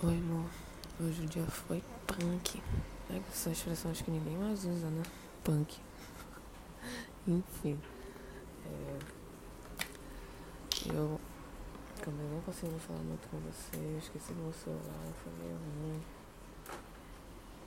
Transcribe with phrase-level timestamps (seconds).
[0.00, 0.48] Oi, amor.
[1.00, 2.62] Hoje o dia foi punk.
[3.10, 5.02] É essa expressão acho que ninguém mais usa, né?
[5.42, 5.76] Punk.
[7.26, 7.80] Enfim.
[8.64, 8.98] É...
[10.94, 11.20] Eu
[11.96, 13.76] acabei não conseguindo falar muito com você.
[13.76, 15.12] Eu esqueci do meu celular.
[15.24, 16.00] Foi meio ruim.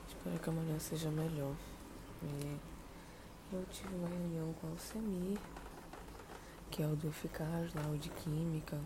[0.08, 1.54] Espero que amanhã seja melhor.
[2.22, 2.58] E
[3.52, 5.38] eu tive uma reunião com a Alcemir,
[6.70, 8.80] que é o do Eficaz, lá, o de Química.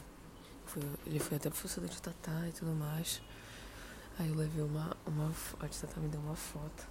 [0.67, 3.23] Foi, ele foi até professor de Tatá e tudo mais.
[4.19, 4.97] Aí eu levei uma.
[5.07, 6.87] uma a Tatá me deu uma foto.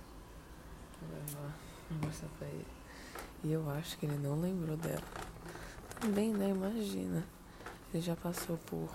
[1.02, 1.56] Vou levar,
[1.90, 2.68] vou mostrar pra ele.
[3.44, 5.04] E eu acho que ele não lembrou dela.
[6.00, 6.50] Também, né?
[6.50, 7.24] Imagina.
[7.94, 8.90] Ele já passou por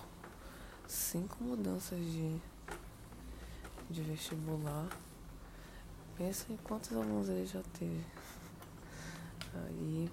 [0.87, 2.41] cinco mudanças de,
[3.89, 4.89] de vestibular.
[6.17, 8.05] Pensa em quantos alunos ele já teve.
[9.55, 10.11] Aí.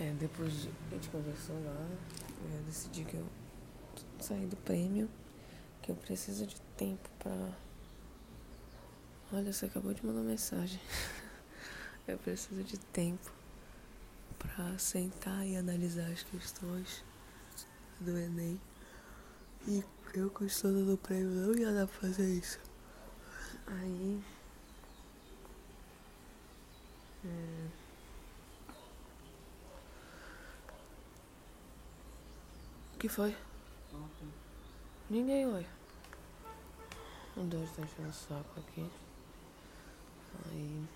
[0.00, 1.88] É, depois de, a gente conversou lá,
[2.54, 3.26] eu decidi que eu
[4.20, 5.10] saí do prêmio,
[5.82, 7.52] que eu preciso de tempo pra.
[9.32, 10.80] Olha, você acabou de mandar mensagem.
[12.06, 13.32] eu preciso de tempo
[14.38, 17.04] pra sentar e analisar as questões
[17.98, 18.60] do Enem.
[19.66, 19.82] E
[20.14, 22.60] eu, com estudo do prêmio, não ia dar pra fazer isso.
[23.66, 24.22] Aí.
[32.98, 33.36] Que foi?
[35.08, 35.64] Ninguém, ué.
[37.36, 38.90] O dois tá enchendo o saco aqui.
[40.46, 40.88] Aí.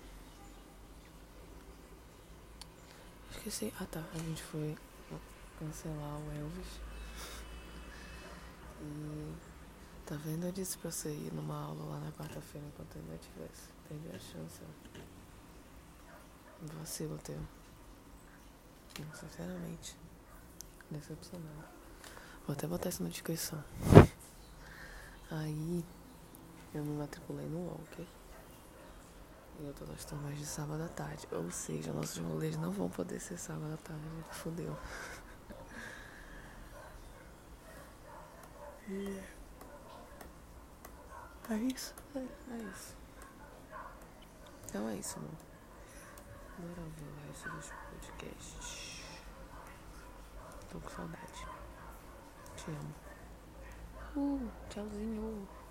[3.31, 3.73] Esqueci.
[3.79, 4.77] Ah tá, a gente foi
[5.57, 6.79] cancelar o Elvis.
[8.81, 9.33] E.
[10.05, 10.45] Tá vendo?
[10.45, 13.69] Eu disse pra você ir numa aula lá na quarta-feira enquanto ainda tivesse.
[13.87, 14.61] Perdi a chance.
[16.61, 17.39] Vacilo teu.
[19.13, 19.95] Sinceramente.
[20.91, 21.82] Decepcionado.
[22.45, 23.63] Vou até botar isso na descrição.
[25.31, 25.83] Aí
[26.73, 28.07] eu me matriculei no UOL, ok?
[29.59, 31.27] E eu tô gostando mais de sábado à tarde.
[31.31, 34.03] Ou seja, nossos rolês não vão poder ser sábado à tarde.
[34.31, 34.77] Fudeu.
[38.85, 39.17] E
[41.49, 41.95] é isso.
[42.15, 42.97] É, é isso.
[44.65, 45.37] Então é isso, mano.
[46.57, 49.01] Bora ver o resto dos podcasts.
[50.69, 51.62] Tô com saudade.
[52.65, 52.93] children.
[54.17, 55.62] Ooh, Chelseainho.